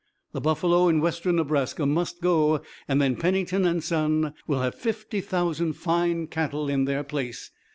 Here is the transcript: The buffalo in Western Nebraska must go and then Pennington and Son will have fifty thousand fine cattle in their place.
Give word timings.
The 0.33 0.41
buffalo 0.41 0.87
in 0.87 0.99
Western 0.99 1.35
Nebraska 1.35 1.85
must 1.85 2.21
go 2.21 2.61
and 2.87 2.99
then 2.99 3.15
Pennington 3.15 3.65
and 3.65 3.83
Son 3.83 4.33
will 4.47 4.61
have 4.61 4.73
fifty 4.73 5.21
thousand 5.21 5.73
fine 5.73 6.25
cattle 6.25 6.67
in 6.69 6.85
their 6.85 7.03
place. 7.03 7.51